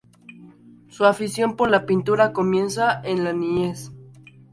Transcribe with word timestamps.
Su 0.89 1.05
afición 1.05 1.55
por 1.55 1.69
la 1.69 1.85
pintura 1.85 2.33
comienza 2.33 3.03
en 3.03 3.23
la 3.23 3.33
niñez. 3.33 3.91